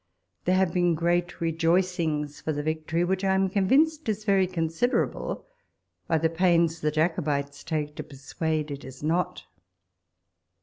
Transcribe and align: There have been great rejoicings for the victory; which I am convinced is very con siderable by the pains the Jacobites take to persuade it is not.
There 0.45 0.55
have 0.55 0.73
been 0.73 0.95
great 0.95 1.39
rejoicings 1.39 2.41
for 2.41 2.51
the 2.51 2.63
victory; 2.63 3.03
which 3.03 3.23
I 3.23 3.35
am 3.35 3.49
convinced 3.51 4.09
is 4.09 4.25
very 4.25 4.47
con 4.47 4.67
siderable 4.69 5.43
by 6.07 6.17
the 6.17 6.27
pains 6.27 6.81
the 6.81 6.89
Jacobites 6.89 7.63
take 7.63 7.95
to 7.97 8.03
persuade 8.03 8.71
it 8.71 8.83
is 8.83 9.03
not. 9.03 9.43